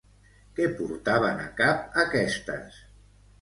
[0.59, 2.81] Què portaven a cap aquestes?